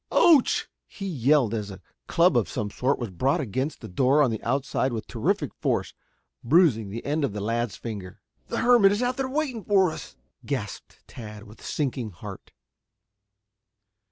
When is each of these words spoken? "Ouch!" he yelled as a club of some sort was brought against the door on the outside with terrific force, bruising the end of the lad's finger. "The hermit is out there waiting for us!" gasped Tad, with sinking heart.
"Ouch!" 0.11 0.67
he 0.87 1.05
yelled 1.05 1.53
as 1.53 1.69
a 1.69 1.79
club 2.07 2.35
of 2.35 2.49
some 2.49 2.71
sort 2.71 2.97
was 2.97 3.11
brought 3.11 3.39
against 3.39 3.81
the 3.81 3.87
door 3.87 4.23
on 4.23 4.31
the 4.31 4.41
outside 4.41 4.91
with 4.93 5.05
terrific 5.05 5.53
force, 5.53 5.93
bruising 6.43 6.89
the 6.89 7.05
end 7.05 7.23
of 7.23 7.33
the 7.33 7.39
lad's 7.39 7.75
finger. 7.75 8.19
"The 8.47 8.61
hermit 8.61 8.91
is 8.91 9.03
out 9.03 9.17
there 9.17 9.29
waiting 9.29 9.63
for 9.63 9.91
us!" 9.91 10.15
gasped 10.43 11.01
Tad, 11.07 11.43
with 11.43 11.63
sinking 11.63 12.09
heart. 12.13 12.51